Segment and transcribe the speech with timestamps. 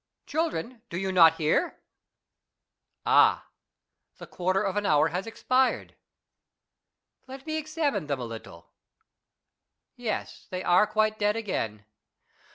[0.25, 1.79] Children, do you not hear?...
[3.05, 3.49] Ah,
[4.17, 5.95] the quarter of an hour has expired.
[7.27, 8.71] Let me examine them a little.
[9.95, 11.85] Yes, they are quite dead again.